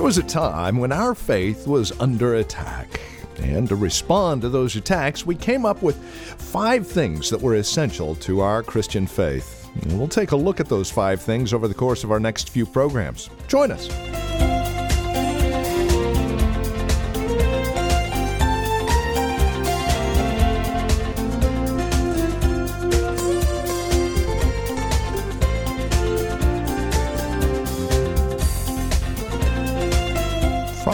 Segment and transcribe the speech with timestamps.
[0.00, 3.02] There was a time when our faith was under attack.
[3.36, 8.14] And to respond to those attacks, we came up with five things that were essential
[8.14, 9.68] to our Christian faith.
[9.88, 12.64] We'll take a look at those five things over the course of our next few
[12.64, 13.28] programs.
[13.46, 13.90] Join us.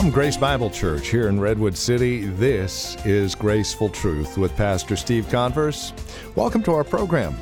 [0.06, 5.28] From Grace Bible Church here in Redwood City, this is Graceful Truth with Pastor Steve
[5.28, 5.92] Converse.
[6.36, 7.36] Welcome to our program.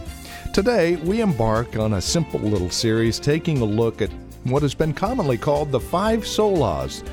[0.54, 4.10] Today, we embark on a simple little series taking a look at
[4.44, 7.06] what has been commonly called the five solas.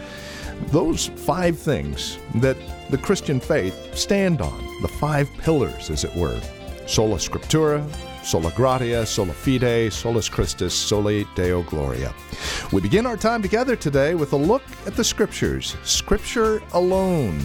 [0.67, 2.55] Those five things that
[2.89, 6.39] the Christian faith stand on, the five pillars, as it were
[6.87, 7.85] sola scriptura,
[8.23, 12.13] sola gratia, sola fide, solus Christus, soli deo gloria.
[12.71, 17.39] We begin our time together today with a look at the scriptures, scripture alone.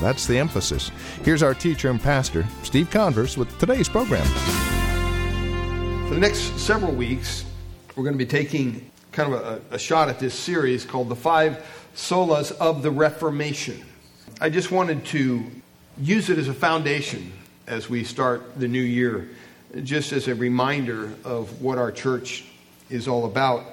[0.00, 0.90] That's the emphasis.
[1.24, 4.26] Here's our teacher and pastor, Steve Converse, with today's program.
[6.08, 7.44] For the next several weeks,
[7.94, 11.16] we're going to be taking kind of a, a shot at this series called The
[11.16, 11.64] Five
[11.94, 13.82] Solas of the Reformation.
[14.40, 15.44] I just wanted to
[15.98, 17.32] use it as a foundation
[17.66, 19.28] as we start the new year
[19.82, 22.44] just as a reminder of what our church
[22.90, 23.64] is all about.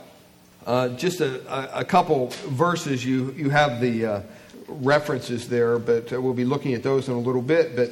[0.65, 4.21] Uh, just a, a, couple verses, you, you have the uh,
[4.67, 7.75] references there, but uh, we'll be looking at those in a little bit.
[7.75, 7.91] But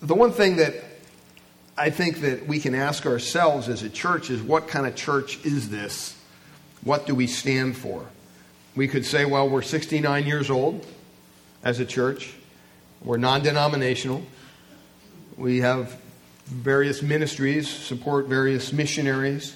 [0.00, 0.74] the one thing that
[1.76, 5.44] I think that we can ask ourselves as a church is what kind of church
[5.44, 6.16] is this?
[6.82, 8.06] What do we stand for?
[8.74, 10.86] We could say, well, we're 69 years old
[11.62, 12.32] as a church,
[13.02, 14.22] we're non denominational,
[15.36, 16.00] we have
[16.48, 19.54] various ministries, support various missionaries.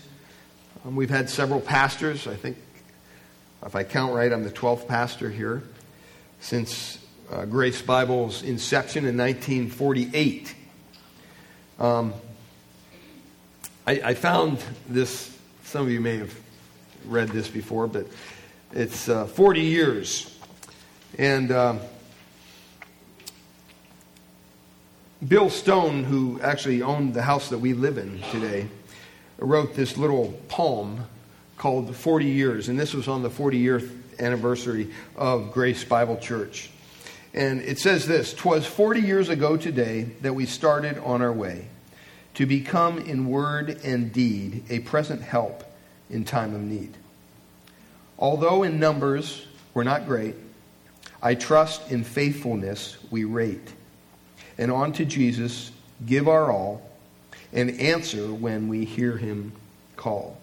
[0.84, 2.26] Um, we've had several pastors.
[2.26, 2.58] I think,
[3.64, 5.62] if I count right, I'm the 12th pastor here
[6.40, 6.98] since
[7.30, 10.54] uh, Grace Bible's inception in 1948.
[11.78, 12.12] Um,
[13.86, 16.34] I, I, found this, some of you may have
[17.06, 18.06] read this before, but
[18.72, 20.38] it's uh, 40 years.
[21.18, 21.50] And.
[21.50, 21.78] Uh,
[25.26, 28.66] Bill Stone, who actually owned the house that we live in today,
[29.38, 31.04] wrote this little poem
[31.56, 33.80] called 40 Years, and this was on the 40 year
[34.18, 36.70] anniversary of Grace Bible Church.
[37.34, 41.68] And it says this Twas 40 years ago today that we started on our way
[42.34, 45.62] to become in word and deed a present help
[46.10, 46.96] in time of need.
[48.18, 50.34] Although in numbers we're not great,
[51.22, 53.72] I trust in faithfulness we rate
[54.58, 55.70] and on to Jesus,
[56.04, 56.90] give our all,
[57.52, 59.52] and answer when we hear him
[59.96, 60.38] call.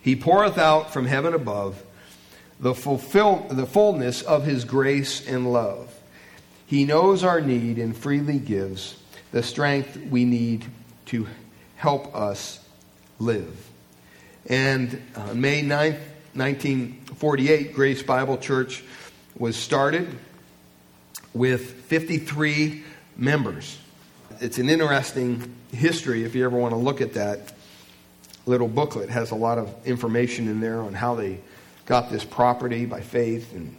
[0.00, 1.82] He poureth out from heaven above
[2.60, 5.94] the, fulfill, the fullness of his grace and love.
[6.66, 8.96] He knows our need and freely gives
[9.32, 10.64] the strength we need
[11.06, 11.26] to
[11.76, 12.60] help us
[13.18, 13.68] live.
[14.46, 16.00] And on May 9th,
[16.34, 18.82] 1948, Grace Bible Church
[19.36, 20.08] was started
[21.34, 22.82] with 53
[23.16, 23.78] members.
[24.40, 27.52] It's an interesting history if you ever want to look at that
[28.46, 29.08] little booklet.
[29.08, 31.40] It has a lot of information in there on how they
[31.86, 33.76] got this property by faith and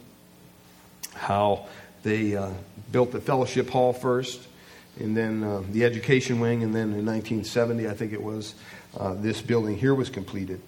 [1.14, 1.66] how
[2.02, 2.50] they uh,
[2.90, 4.40] built the fellowship hall first
[4.98, 8.54] and then uh, the education wing and then in 1970 i think it was
[8.98, 10.60] uh, this building here was completed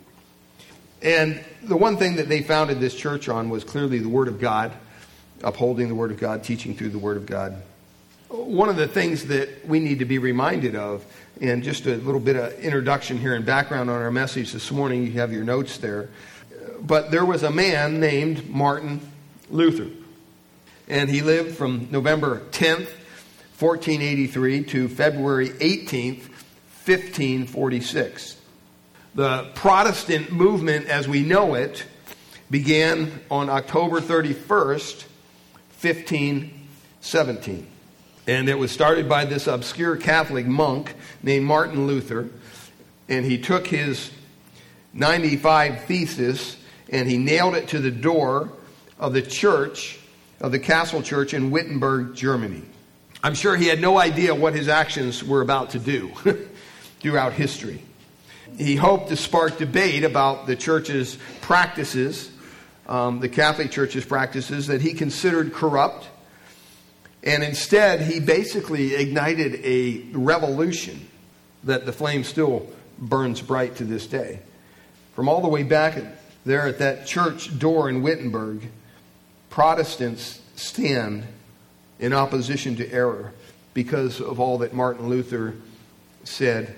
[1.03, 4.41] and the one thing that they founded this church on was clearly the word of
[4.41, 4.73] god
[5.43, 7.63] upholding the Word of God, teaching through the Word of God.
[8.29, 11.05] One of the things that we need to be reminded of,
[11.41, 15.05] and just a little bit of introduction here and background on our message this morning,
[15.05, 16.09] you have your notes there.
[16.81, 19.01] But there was a man named Martin
[19.51, 19.89] Luther,
[20.89, 22.89] and he lived from November 10th,
[23.59, 26.29] 1483 to February 18th,
[26.85, 28.37] 1546.
[29.15, 31.85] The Protestant movement as we know it
[32.51, 35.05] began on October 31st,
[35.83, 37.67] 1517.
[38.29, 42.29] And it was started by this obscure Catholic monk named Martin Luther.
[43.09, 44.13] And he took his
[44.93, 46.57] 95 thesis
[46.89, 48.53] and he nailed it to the door
[48.99, 49.99] of the church,
[50.41, 52.63] of the castle church in Wittenberg, Germany.
[53.25, 56.13] I'm sure he had no idea what his actions were about to do
[57.01, 57.83] throughout history.
[58.59, 62.31] He hoped to spark debate about the church's practices
[62.87, 66.09] um, the Catholic Church's practices that he considered corrupt.
[67.23, 71.09] And instead, he basically ignited a revolution
[71.65, 72.69] that the flame still
[72.99, 74.41] burns bright to this day.
[75.15, 76.03] From all the way back
[76.45, 78.69] there at that church door in Wittenberg,
[79.51, 81.25] Protestants stand
[82.01, 83.33] in opposition to error
[83.75, 85.55] because of all that Martin Luther
[86.25, 86.75] said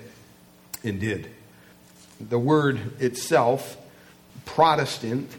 [0.83, 1.29] and did.
[2.19, 3.77] The word itself,
[4.45, 5.29] Protestant,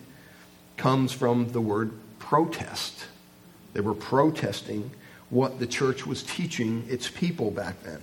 [0.76, 3.06] comes from the word protest.
[3.72, 4.90] They were protesting
[5.30, 8.02] what the church was teaching its people back then.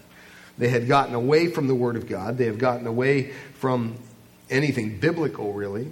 [0.58, 3.98] They had gotten away from the Word of God, they have gotten away from
[4.50, 5.90] anything biblical, really,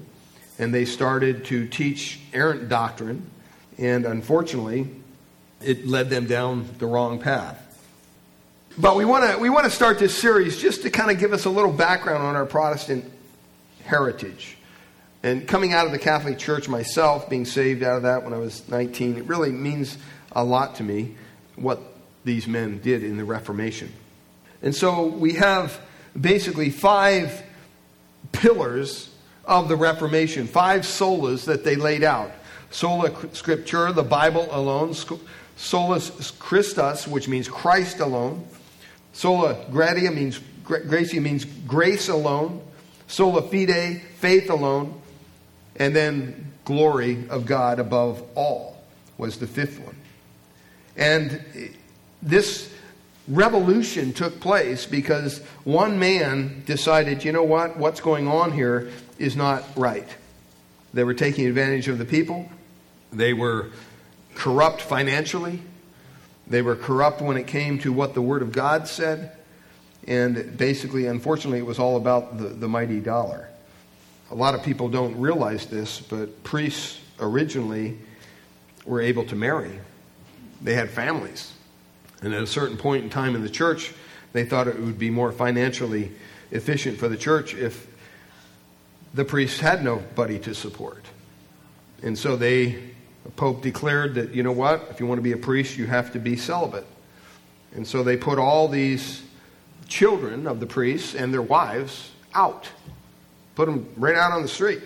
[0.60, 3.30] and they started to teach errant doctrine,
[3.78, 4.88] and unfortunately,
[5.62, 7.58] it led them down the wrong path.
[8.78, 11.34] But we want to we want to start this series just to kind of give
[11.34, 13.12] us a little background on our Protestant
[13.84, 14.58] heritage.
[15.24, 18.38] And coming out of the Catholic Church myself, being saved out of that when I
[18.38, 19.98] was 19, it really means
[20.32, 21.16] a lot to me
[21.56, 21.80] what
[22.24, 23.92] these men did in the Reformation.
[24.62, 25.80] And so we have
[26.20, 27.44] basically five
[28.32, 29.10] pillars
[29.46, 32.32] of the Reformation, five solas that they laid out.
[32.70, 34.96] Sola Scriptura, the Bible alone.
[35.58, 38.48] Solus Christus, which means Christ alone.
[39.14, 42.62] Sola Gratia means gratia means grace alone.
[43.08, 45.01] Sola Fide, faith alone.
[45.82, 48.84] And then glory of God above all
[49.18, 49.96] was the fifth one.
[50.96, 51.44] And
[52.22, 52.72] this
[53.28, 59.36] revolution took place because one man decided, you know what, what's going on here is
[59.36, 60.08] not right.
[60.94, 62.48] They were taking advantage of the people,
[63.12, 63.72] they were
[64.36, 65.64] corrupt financially,
[66.46, 69.36] they were corrupt when it came to what the Word of God said,
[70.08, 73.48] and basically, unfortunately, it was all about the, the mighty dollar.
[74.32, 77.98] A lot of people don't realize this, but priests originally
[78.86, 79.80] were able to marry.
[80.62, 81.54] They had families.
[82.22, 83.94] And at a certain point in time in the church,
[84.34, 86.12] they thought it would be more financially
[86.52, 87.88] efficient for the church if
[89.14, 91.04] the priests had nobody to support.
[92.02, 92.72] And so they,
[93.24, 95.88] the Pope declared that, you know what, if you want to be a priest, you
[95.88, 96.88] have to be celibate.
[97.76, 99.24] And so they put all these
[99.88, 102.70] children of the priests and their wives out,
[103.56, 104.82] put them right out on the street.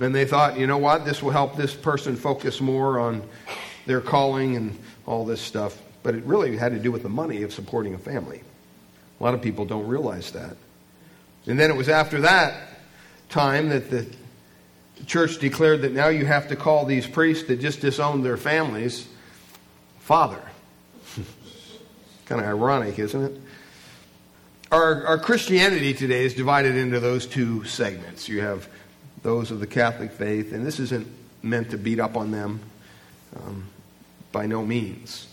[0.00, 3.22] And they thought, you know what, this will help this person focus more on
[3.86, 5.76] their calling and all this stuff.
[6.02, 8.42] But it really had to do with the money of supporting a family.
[9.20, 10.56] A lot of people don't realize that.
[11.46, 12.54] And then it was after that
[13.28, 14.06] time that the
[15.06, 19.08] church declared that now you have to call these priests that just disowned their families
[20.00, 20.42] father.
[22.26, 23.40] kind of ironic, isn't it?
[24.72, 28.26] Our, our Christianity today is divided into those two segments.
[28.26, 28.70] You have
[29.22, 31.06] those of the Catholic faith, and this isn't
[31.42, 32.58] meant to beat up on them
[33.36, 33.66] um,
[34.32, 35.28] by no means.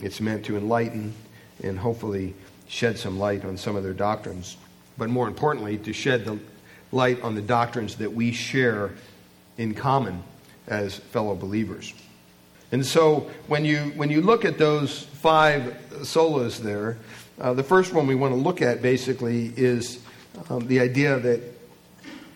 [0.00, 1.12] It's meant to enlighten
[1.62, 2.32] and hopefully
[2.66, 4.56] shed some light on some of their doctrines,
[4.96, 6.38] but more importantly, to shed the
[6.92, 8.92] light on the doctrines that we share
[9.58, 10.22] in common
[10.66, 11.92] as fellow believers.
[12.72, 16.96] And so when you, when you look at those five solas there,
[17.40, 20.00] uh, the first one we want to look at basically is
[20.48, 21.40] um, the idea that,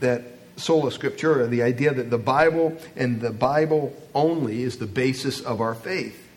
[0.00, 0.22] that
[0.56, 5.60] sola scriptura, the idea that the Bible and the Bible only is the basis of
[5.60, 6.28] our faith.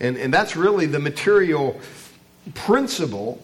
[0.00, 1.78] And, and that's really the material
[2.54, 3.42] principle,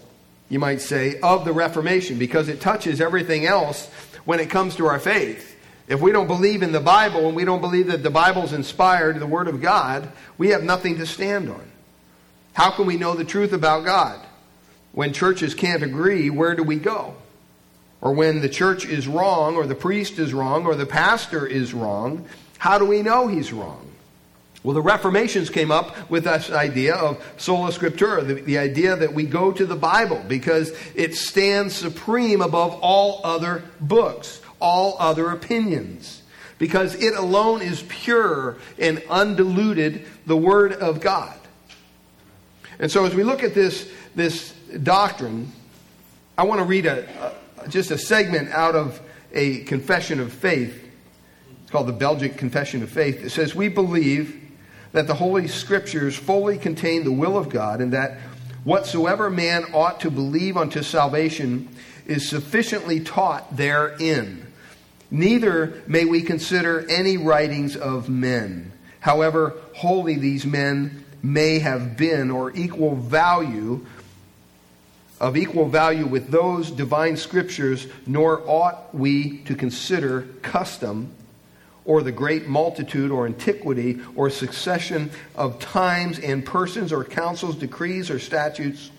[0.48, 3.88] you might say, of the Reformation because it touches everything else
[4.24, 5.54] when it comes to our faith.
[5.86, 9.20] If we don't believe in the Bible and we don't believe that the Bible's inspired,
[9.20, 11.70] the Word of God, we have nothing to stand on.
[12.54, 14.25] How can we know the truth about God?
[14.96, 17.14] When churches can't agree, where do we go?
[18.00, 21.74] Or when the church is wrong, or the priest is wrong, or the pastor is
[21.74, 22.24] wrong,
[22.56, 23.90] how do we know he's wrong?
[24.62, 29.12] Well, the Reformations came up with this idea of sola scriptura, the, the, idea that
[29.12, 35.28] we go to the Bible because it stands supreme above all other books, all other
[35.28, 36.22] opinions,
[36.58, 41.38] because it alone is pure and undiluted, the Word of God.
[42.78, 45.52] And so, as we look at this, this doctrine,
[46.38, 49.00] I want to read a, a just a segment out of
[49.32, 50.82] a confession of faith.
[51.62, 53.24] It's called the Belgic Confession of Faith.
[53.24, 54.42] It says, We believe
[54.92, 58.18] that the Holy Scriptures fully contain the will of God, and that
[58.64, 61.68] whatsoever man ought to believe unto salvation
[62.06, 64.46] is sufficiently taught therein.
[65.10, 72.30] Neither may we consider any writings of men, however holy these men may have been,
[72.30, 73.84] or equal value
[75.20, 81.12] of equal value with those divine scriptures, nor ought we to consider custom
[81.84, 88.10] or the great multitude or antiquity or succession of times and persons or councils, decrees
[88.10, 88.90] or statutes,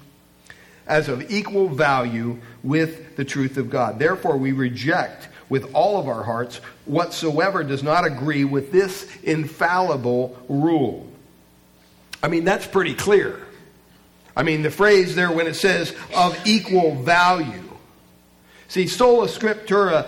[0.87, 3.99] as of equal value with the truth of God.
[3.99, 10.37] Therefore, we reject with all of our hearts whatsoever does not agree with this infallible
[10.49, 11.09] rule.
[12.23, 13.46] I mean, that's pretty clear.
[14.37, 17.63] I mean, the phrase there when it says of equal value.
[18.67, 20.07] See, sola scriptura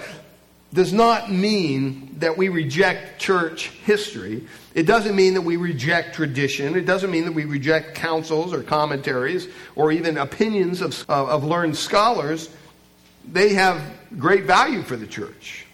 [0.72, 4.46] does not mean that we reject church history.
[4.76, 6.76] It doesn't mean that we reject tradition.
[6.76, 11.76] It doesn't mean that we reject councils or commentaries or even opinions of, of learned
[11.76, 12.52] scholars.
[13.32, 13.82] They have
[14.20, 15.66] great value for the church.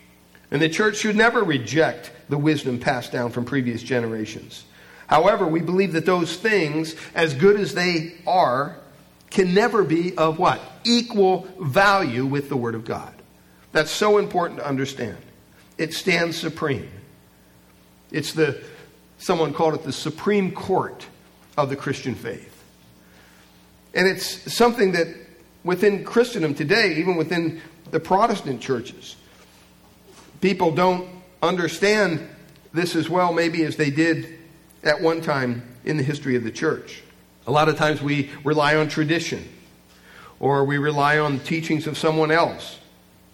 [0.50, 4.64] And the church should never reject the wisdom passed down from previous generations.
[5.08, 8.78] However, we believe that those things, as good as they are,
[9.30, 10.62] can never be of what?
[10.84, 13.14] Equal value with the Word of God.
[13.72, 15.18] That's so important to understand.
[15.78, 16.90] It stands supreme.
[18.12, 18.64] It's the,
[19.18, 21.06] someone called it the Supreme Court
[21.58, 22.64] of the Christian faith.
[23.94, 25.08] And it's something that
[25.64, 29.16] within Christendom today, even within the Protestant churches,
[30.42, 31.10] people don't
[31.42, 32.28] understand
[32.74, 34.35] this as well, maybe as they did
[34.86, 37.02] at one time in the history of the church.
[37.48, 39.48] A lot of times we rely on tradition
[40.40, 42.80] or we rely on the teachings of someone else.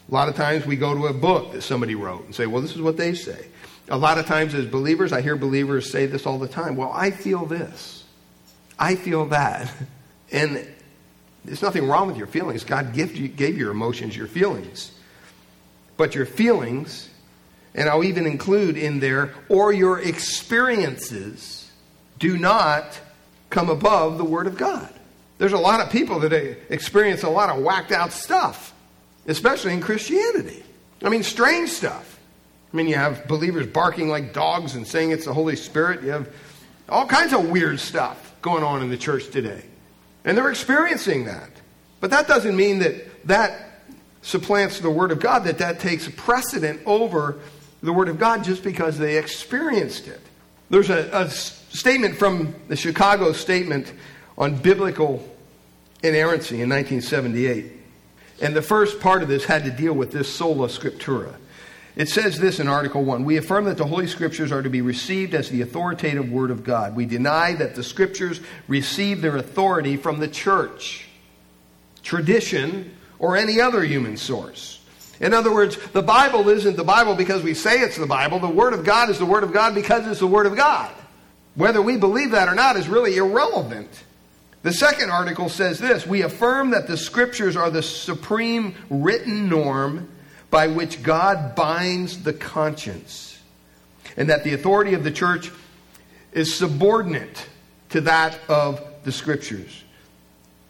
[0.10, 2.62] A lot of times we go to a book that somebody wrote and say, well,
[2.62, 3.48] this is what they say.
[3.90, 6.76] A lot of times as believers, I hear believers say this all the time.
[6.76, 8.04] Well, I feel this.
[8.80, 9.72] I feel that.
[10.34, 10.66] And
[11.44, 12.64] there's nothing wrong with your feelings.
[12.64, 14.94] God gave you, gave your emotions your feelings.
[15.98, 17.10] But your feelings
[17.74, 21.72] and I'll even include in there, or your experiences
[22.20, 23.00] do not
[23.50, 24.94] come above the Word of God.
[25.38, 26.34] There's a lot of people that
[26.72, 28.74] experience a lot of whacked out stuff,
[29.26, 30.64] especially in Christianity.
[31.04, 32.20] I mean, strange stuff.
[32.72, 36.04] I mean, you have believers barking like dogs and saying it's the Holy Spirit.
[36.04, 36.30] You have
[36.88, 39.64] all kinds of weird stuff going on in the church today.
[40.24, 41.50] And they're experiencing that.
[42.00, 43.72] But that doesn't mean that that
[44.22, 47.40] supplants the Word of God, that that takes precedent over
[47.82, 50.22] the Word of God just because they experienced it.
[50.70, 53.92] There's a, a statement from the Chicago Statement
[54.38, 55.28] on Biblical
[56.04, 57.72] Inerrancy in 1978.
[58.42, 61.36] And the first part of this had to deal with this sola scriptura.
[61.96, 64.82] It says this in Article 1 We affirm that the Holy Scriptures are to be
[64.82, 66.96] received as the authoritative Word of God.
[66.96, 71.08] We deny that the Scriptures receive their authority from the church,
[72.02, 74.81] tradition, or any other human source.
[75.22, 78.40] In other words, the Bible isn't the Bible because we say it's the Bible.
[78.40, 80.92] The Word of God is the Word of God because it's the Word of God.
[81.54, 84.04] Whether we believe that or not is really irrelevant.
[84.64, 90.10] The second article says this We affirm that the Scriptures are the supreme written norm
[90.50, 93.40] by which God binds the conscience,
[94.18, 95.52] and that the authority of the church
[96.32, 97.48] is subordinate
[97.90, 99.84] to that of the Scriptures.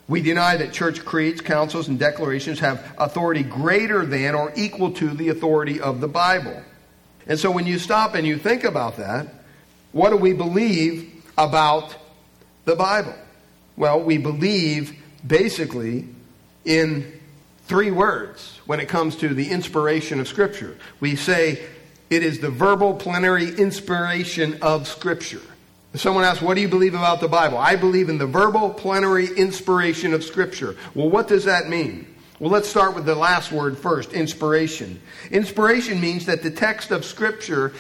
[0.08, 5.10] We deny that church creeds, councils, and declarations have authority greater than or equal to
[5.10, 6.62] the authority of the Bible.
[7.28, 9.28] And so when you stop and you think about that,
[9.92, 11.96] what do we believe about
[12.66, 13.16] the Bible?
[13.78, 16.08] Well, we believe basically
[16.66, 17.20] in
[17.66, 20.78] three words when it comes to the inspiration of Scripture.
[21.00, 21.64] We say
[22.10, 25.42] it is the verbal plenary inspiration of Scripture.
[25.94, 27.58] Someone asks, What do you believe about the Bible?
[27.58, 30.76] I believe in the verbal plenary inspiration of Scripture.
[30.96, 32.08] Well, what does that mean?
[32.40, 35.02] Well, let's start with the last word first inspiration.
[35.30, 37.74] Inspiration means that the text of Scripture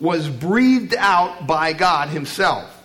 [0.00, 2.76] was breathed out by God Himself.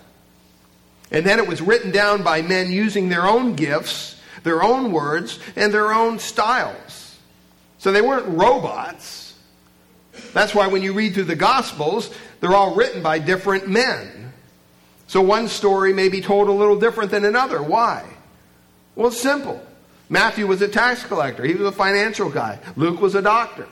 [1.10, 5.38] And then it was written down by men using their own gifts, their own words,
[5.56, 7.18] and their own styles.
[7.78, 9.34] So they weren't robots.
[10.32, 14.15] That's why when you read through the Gospels, they're all written by different men.
[15.06, 17.62] So one story may be told a little different than another.
[17.62, 18.04] Why?
[18.94, 19.62] Well, it's simple.
[20.08, 22.58] Matthew was a tax collector, he was a financial guy.
[22.76, 23.68] Luke was a doctor.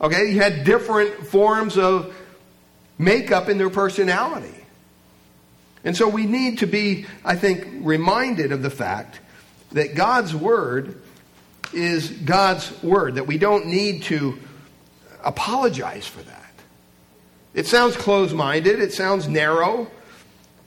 [0.00, 2.14] Okay, he had different forms of
[2.98, 4.54] makeup in their personality.
[5.84, 9.20] And so we need to be, I think, reminded of the fact
[9.72, 11.00] that God's Word
[11.72, 14.38] is God's Word, that we don't need to
[15.24, 16.52] apologize for that.
[17.54, 19.90] It sounds closed minded, it sounds narrow,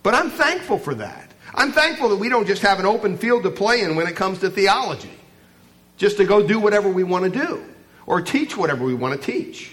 [0.05, 1.31] but I'm thankful for that.
[1.55, 4.15] I'm thankful that we don't just have an open field to play in when it
[4.15, 5.09] comes to theology,
[5.97, 7.65] just to go do whatever we want to do
[8.05, 9.71] or teach whatever we want to teach.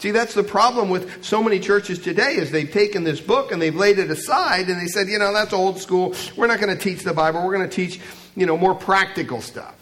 [0.00, 3.60] See, that's the problem with so many churches today is they've taken this book and
[3.60, 6.14] they've laid it aside and they said, you know, that's old school.
[6.36, 7.42] We're not going to teach the Bible.
[7.42, 8.00] We're going to teach,
[8.36, 9.76] you know, more practical stuff.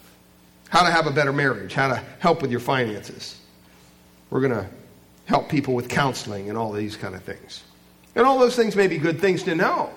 [0.69, 3.37] How to have a better marriage, how to help with your finances.
[4.31, 4.69] We're going to
[5.25, 7.65] help people with counseling and all these kind of things.
[8.17, 9.91] And all those things may be good things to know.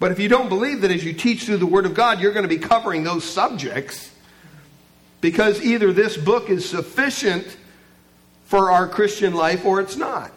[0.00, 2.32] But if you don't believe that as you teach through the Word of God, you're
[2.32, 4.10] going to be covering those subjects,
[5.20, 7.56] because either this book is sufficient
[8.46, 10.32] for our Christian life or it's not.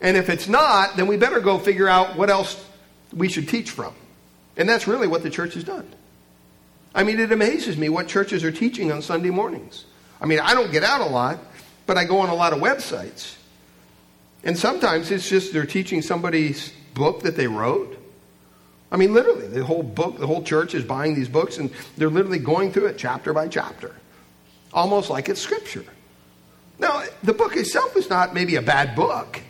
[0.00, 2.62] And if it's not, then we better go figure out what else
[3.12, 3.94] we should teach from.
[4.56, 5.88] And that's really what the church has done.
[6.94, 9.84] I mean, it amazes me what churches are teaching on Sunday mornings.
[10.20, 11.38] I mean, I don't get out a lot,
[11.86, 13.34] but I go on a lot of websites.
[14.44, 17.98] And sometimes it's just they're teaching somebody's book that they wrote.
[18.92, 22.10] I mean, literally, the whole book, the whole church is buying these books and they're
[22.10, 23.94] literally going through it chapter by chapter,
[24.72, 25.84] almost like it's scripture.
[26.78, 29.40] Now, the book itself is not maybe a bad book,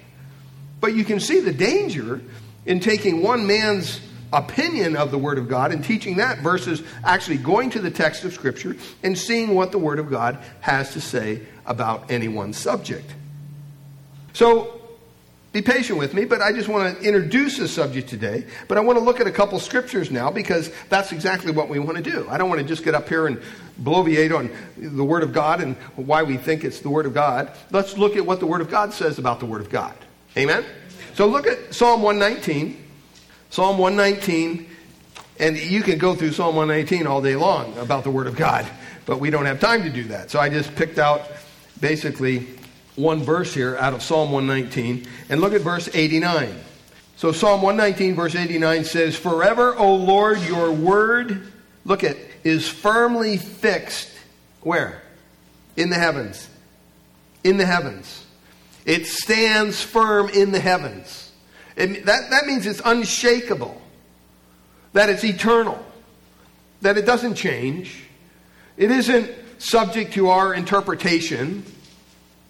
[0.81, 2.23] but you can see the danger
[2.65, 4.01] in taking one man's
[4.33, 8.25] opinion of the Word of God and teaching that versus actually going to the text
[8.25, 12.53] of Scripture and seeing what the Word of God has to say about any one
[12.53, 13.11] subject.
[14.33, 14.81] So,
[15.55, 18.45] be patient with me, but I just want to introduce the subject today.
[18.67, 21.79] But I want to look at a couple scriptures now because that's exactly what we
[21.79, 22.27] want to do.
[22.29, 23.41] I don't want to just get up here and
[23.81, 27.53] bloviate on the Word of God and why we think it's the Word of God.
[27.71, 29.95] Let's look at what the Word of God says about the Word of God.
[30.37, 30.65] Amen?
[31.15, 32.83] So look at Psalm 119.
[33.51, 34.69] Psalm 119,
[35.39, 38.67] and you can go through Psalm 119 all day long about the Word of God,
[39.07, 40.29] but we don't have time to do that.
[40.29, 41.31] So I just picked out
[41.81, 42.49] basically
[42.97, 46.55] one verse here out of Psalm 119, and look at verse 89.
[47.17, 51.53] So Psalm 119, verse 89 says, Forever, O Lord, your word,
[51.85, 54.11] look at, is firmly fixed.
[54.63, 55.03] Where?
[55.77, 56.49] In the heavens.
[57.43, 58.25] In the heavens.
[58.85, 61.33] It stands firm in the heavens.
[61.77, 63.81] It, that, that means it's unshakable,
[64.93, 65.85] that it's eternal,
[66.83, 68.05] that it doesn't change.
[68.77, 71.65] It isn't subject to our interpretation.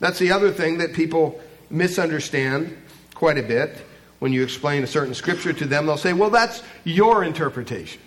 [0.04, 2.76] That's the other thing that people misunderstand
[3.14, 3.86] quite a bit.
[4.18, 8.02] When you explain a certain scripture to them, they'll say, Well, that's your interpretation.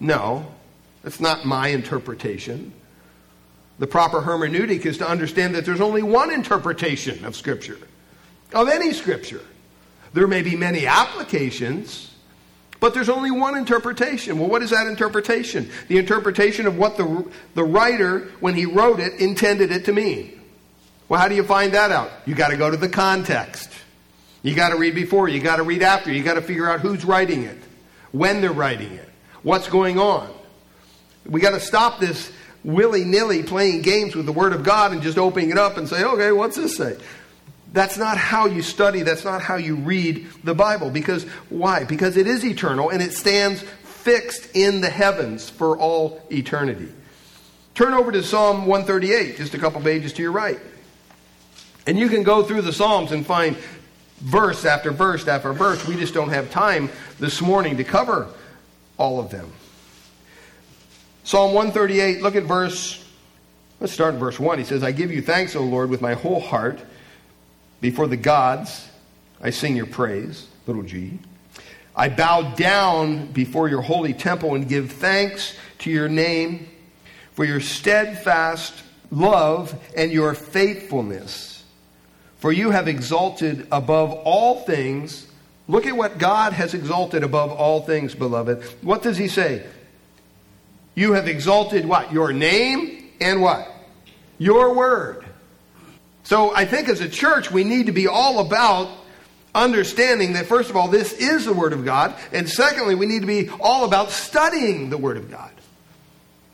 [0.00, 0.52] No,
[1.04, 2.72] that's not my interpretation.
[3.78, 7.78] The proper hermeneutic is to understand that there's only one interpretation of Scripture,
[8.52, 9.42] of any Scripture.
[10.12, 12.12] There may be many applications,
[12.80, 14.40] but there's only one interpretation.
[14.40, 15.70] Well, what is that interpretation?
[15.86, 20.39] The interpretation of what the, the writer, when he wrote it, intended it to mean.
[21.10, 22.12] Well, how do you find that out?
[22.24, 23.68] You got to go to the context.
[24.44, 26.78] You got to read before, you got to read after, you got to figure out
[26.78, 27.58] who's writing it,
[28.12, 29.08] when they're writing it,
[29.42, 30.32] what's going on.
[31.26, 32.30] We got to stop this
[32.62, 35.88] willy nilly playing games with the Word of God and just opening it up and
[35.88, 36.96] say, okay, what's this say?
[37.72, 40.90] That's not how you study, that's not how you read the Bible.
[40.90, 41.82] Because why?
[41.82, 46.88] Because it is eternal and it stands fixed in the heavens for all eternity.
[47.74, 50.60] Turn over to Psalm 138, just a couple pages to your right.
[51.86, 53.56] And you can go through the Psalms and find
[54.18, 55.86] verse after verse after verse.
[55.86, 58.28] We just don't have time this morning to cover
[58.98, 59.50] all of them.
[61.24, 63.04] Psalm 138, look at verse,
[63.78, 64.58] let's start in verse 1.
[64.58, 66.80] He says, I give you thanks, O Lord, with my whole heart.
[67.80, 68.88] Before the gods,
[69.40, 71.18] I sing your praise, little g.
[71.96, 76.68] I bow down before your holy temple and give thanks to your name
[77.32, 78.74] for your steadfast
[79.10, 81.49] love and your faithfulness.
[82.40, 85.26] For you have exalted above all things.
[85.68, 88.62] Look at what God has exalted above all things, beloved.
[88.82, 89.64] What does he say?
[90.94, 92.12] You have exalted what?
[92.12, 93.70] Your name and what?
[94.38, 95.24] Your word.
[96.24, 98.88] So I think as a church, we need to be all about
[99.54, 102.14] understanding that, first of all, this is the Word of God.
[102.32, 105.50] And secondly, we need to be all about studying the Word of God.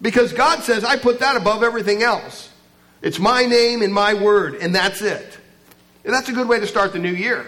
[0.00, 2.50] Because God says, I put that above everything else.
[3.02, 5.38] It's my name and my word, and that's it.
[6.06, 7.46] And that's a good way to start the new year.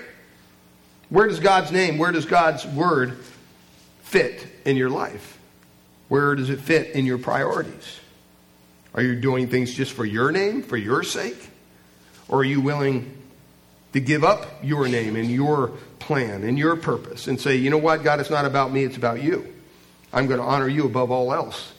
[1.10, 3.16] Where does God's name, where does God's word
[4.02, 5.38] fit in your life?
[6.08, 8.00] Where does it fit in your priorities?
[8.94, 11.50] Are you doing things just for your name, for your sake?
[12.28, 13.16] Or are you willing
[13.92, 15.68] to give up your name and your
[16.00, 18.96] plan and your purpose and say, you know what, God, it's not about me, it's
[18.96, 19.54] about you.
[20.12, 21.72] I'm going to honor you above all else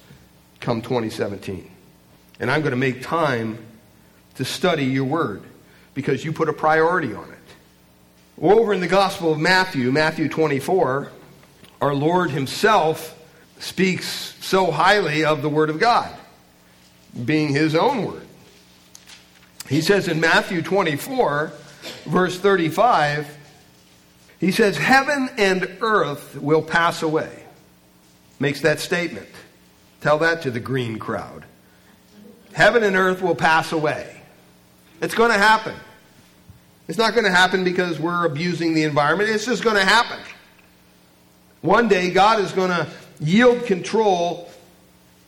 [0.61, 1.69] come 2017.
[2.39, 3.65] And I'm going to make time
[4.35, 5.43] to study your word
[5.99, 7.37] because you put a priority on it.
[8.41, 11.11] Over in the Gospel of Matthew, Matthew 24,
[11.81, 13.21] our Lord Himself
[13.59, 14.07] speaks
[14.39, 16.09] so highly of the Word of God,
[17.25, 18.25] being His own Word.
[19.67, 21.51] He says in Matthew 24,
[22.05, 23.37] verse 35,
[24.39, 27.43] he says, Heaven and earth will pass away.
[28.39, 29.27] Makes that statement.
[29.99, 31.43] Tell that to the green crowd.
[32.53, 34.15] Heaven and earth will pass away.
[35.01, 35.75] It's going to happen.
[36.89, 39.29] It's not going to happen because we're abusing the environment.
[39.29, 40.19] It's just going to happen.
[41.61, 42.87] One day, God is going to
[43.19, 44.49] yield control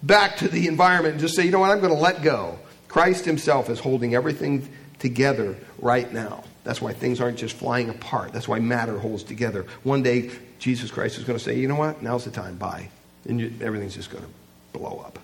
[0.01, 2.57] back to the environment and just say, you know what, I'm going to let go.
[2.87, 6.43] Christ Himself is holding everything together right now.
[6.63, 8.33] That's why things aren't just flying apart.
[8.33, 9.67] That's why matter holds together.
[9.83, 12.89] One day, Jesus Christ is going to say, you know what, now's the time, bye.
[13.29, 15.19] And you, everything's just going to blow up.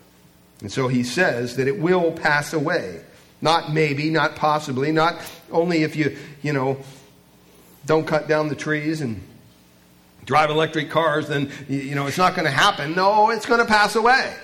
[0.60, 3.00] And so He says that it will pass away.
[3.40, 5.16] Not maybe, not possibly, not
[5.50, 6.78] only if you, you know,
[7.86, 9.22] don't cut down the trees and
[10.24, 12.94] drive electric cars, then, you know, it's not going to happen.
[12.94, 14.34] No, it's going to pass away.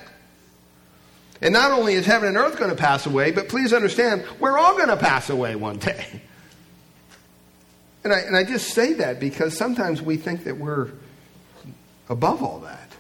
[1.43, 4.57] And not only is heaven and earth going to pass away, but please understand, we're
[4.57, 6.23] all going to pass away one day.
[8.05, 10.91] And I, and I just say that because sometimes we think that we're
[12.09, 12.93] above all that.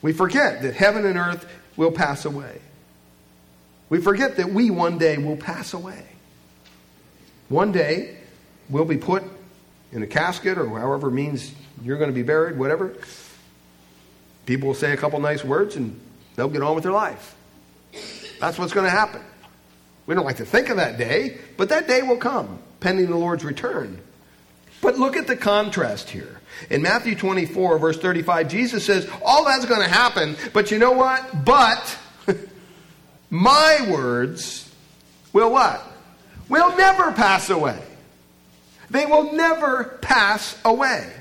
[0.00, 2.60] We forget that heaven and earth will pass away.
[3.88, 6.04] We forget that we one day will pass away.
[7.48, 8.18] One day,
[8.68, 9.22] we'll be put
[9.92, 12.94] in a casket or however means you're going to be buried, whatever.
[14.44, 15.98] People will say a couple nice words and
[16.36, 17.34] they'll get on with their life.
[18.40, 19.22] That's what's going to happen.
[20.06, 23.16] We don't like to think of that day, but that day will come, pending the
[23.16, 24.00] Lord's return.
[24.80, 26.40] But look at the contrast here.
[26.70, 30.92] In Matthew 24, verse 35, Jesus says, All that's going to happen, but you know
[30.92, 31.44] what?
[31.44, 31.98] But
[33.30, 34.70] my words
[35.32, 35.82] will what?
[36.48, 37.80] Will never pass away.
[38.90, 41.12] They will never pass away.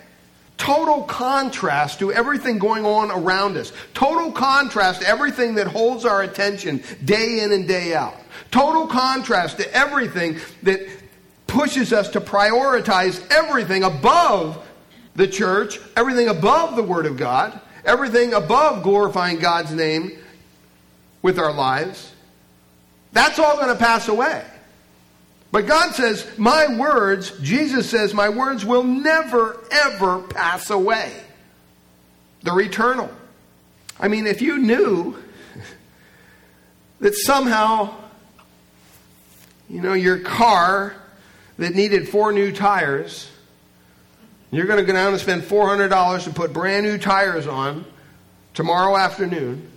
[0.57, 3.71] Total contrast to everything going on around us.
[3.93, 8.15] Total contrast to everything that holds our attention day in and day out.
[8.49, 10.87] Total contrast to everything that
[11.45, 14.65] pushes us to prioritize everything above
[15.15, 20.17] the church, everything above the Word of God, everything above glorifying God's name
[21.27, 22.13] with our lives.
[23.11, 24.45] That's all going to pass away.
[25.51, 31.11] But God says, My words, Jesus says, My words will never, ever pass away.
[32.43, 33.11] They're eternal.
[33.99, 35.21] I mean, if you knew
[37.01, 37.93] that somehow,
[39.69, 40.95] you know, your car
[41.57, 43.29] that needed four new tires,
[44.49, 47.83] you're going to go down and spend $400 to put brand new tires on
[48.53, 49.71] tomorrow afternoon.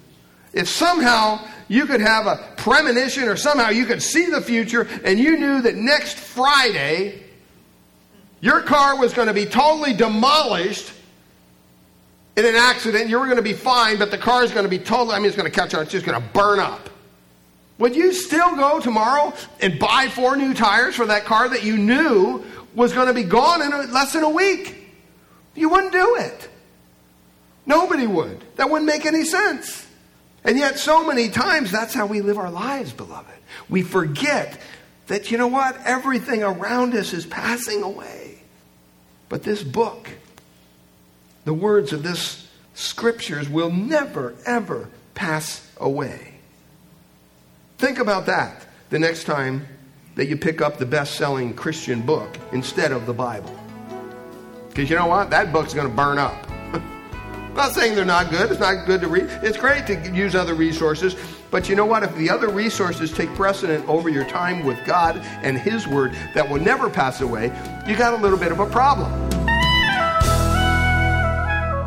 [0.53, 5.19] If somehow you could have a premonition or somehow you could see the future and
[5.19, 7.23] you knew that next Friday
[8.41, 10.93] your car was going to be totally demolished
[12.37, 14.71] in an accident, you were going to be fine, but the car is going to
[14.71, 16.89] be totally, I mean, it's going to catch on, it's just going to burn up.
[17.79, 21.77] Would you still go tomorrow and buy four new tires for that car that you
[21.77, 24.77] knew was going to be gone in less than a week?
[25.55, 26.49] You wouldn't do it.
[27.67, 28.43] Nobody would.
[28.57, 29.80] That wouldn't make any sense.
[30.45, 33.35] And yet, so many times, that's how we live our lives, beloved.
[33.69, 34.59] We forget
[35.09, 35.77] that, you know what?
[35.85, 38.43] Everything around us is passing away.
[39.29, 40.09] But this book,
[41.45, 46.35] the words of this scriptures will never, ever pass away.
[47.79, 49.67] Think about that the next time
[50.17, 53.59] that you pick up the best selling Christian book instead of the Bible.
[54.69, 55.31] Because you know what?
[55.31, 56.47] That book's going to burn up.
[57.51, 58.49] I'm not saying they're not good.
[58.49, 59.25] It's not good to read.
[59.43, 61.17] It's great to use other resources.
[61.51, 62.05] But you know what?
[62.05, 66.49] If the other resources take precedent over your time with God and His Word that
[66.49, 67.47] will never pass away,
[67.89, 69.11] you got a little bit of a problem.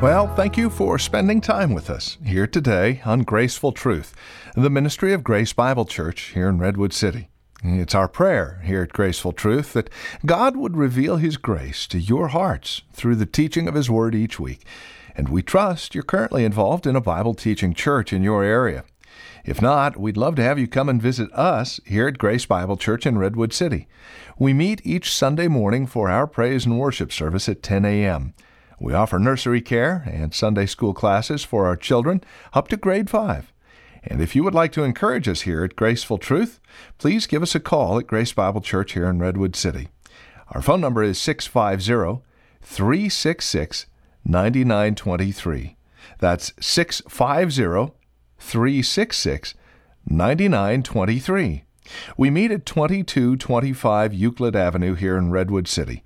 [0.01, 4.13] Well, thank you for spending time with us here today on Graceful Truth
[4.55, 7.29] the ministry of Grace Bible Church here in Redwood City.
[7.63, 9.89] It's our prayer here at Graceful Truth that
[10.25, 14.37] God would reveal His grace to your hearts through the teaching of His Word each
[14.41, 14.65] week.
[15.15, 18.83] And we trust you're currently involved in a Bible teaching church in your area.
[19.45, 22.77] If not, we'd love to have you come and visit us here at Grace Bible
[22.77, 23.87] Church in Redwood City.
[24.39, 28.33] We meet each Sunday morning for our praise and worship service at 10 a.m.
[28.79, 32.23] We offer nursery care and Sunday school classes for our children
[32.53, 33.53] up to grade 5.
[34.05, 36.59] And if you would like to encourage us here at Graceful Truth,
[36.97, 39.89] please give us a call at Grace Bible Church here in Redwood City.
[40.51, 42.23] Our phone number is 650
[42.61, 43.85] 366
[44.25, 45.75] 9923.
[46.19, 47.93] That's 650
[48.37, 49.53] 366
[50.05, 51.63] 9923.
[52.17, 56.03] We meet at 2225 Euclid Avenue here in Redwood City.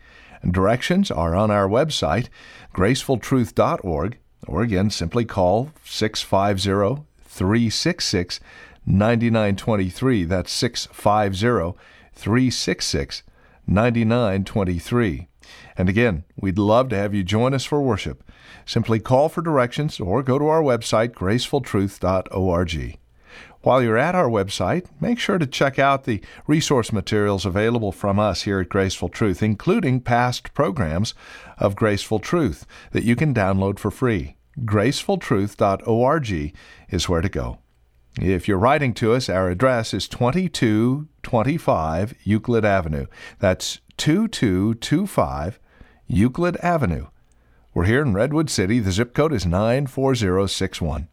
[0.50, 2.30] Directions are on our website,
[2.74, 8.40] gracefultruth.org, or again, simply call 650 366
[8.86, 10.24] 9923.
[10.24, 11.78] That's 650
[12.14, 13.24] 366
[13.68, 15.28] 9923.
[15.78, 18.24] And again, we'd love to have you join us for worship.
[18.66, 22.98] Simply call for directions or go to our website, gracefultruth.org.
[23.62, 28.18] While you're at our website, make sure to check out the resource materials available from
[28.18, 31.14] us here at Graceful Truth, including past programs
[31.58, 34.38] of Graceful Truth that you can download for free.
[34.62, 36.54] gracefultruth.org
[36.90, 37.60] is where to go.
[38.20, 43.06] If you're writing to us, our address is 2225 Euclid Avenue.
[43.40, 45.60] That's 2225
[46.08, 47.08] Euclid Avenue.
[47.74, 48.80] We're here in Redwood City.
[48.80, 51.08] The zip code is 94061.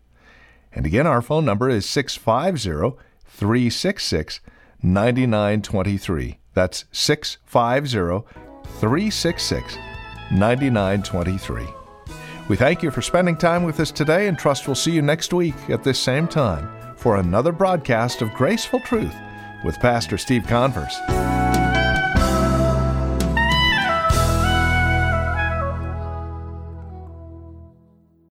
[0.72, 4.40] And again, our phone number is 650 366
[4.83, 6.38] 9923.
[6.54, 8.28] That's 650
[8.80, 9.76] 366
[10.30, 11.66] 9923.
[12.48, 15.33] We thank you for spending time with us today and trust we'll see you next
[15.33, 19.14] week at this same time for another broadcast of Graceful Truth
[19.64, 20.96] with Pastor Steve Converse.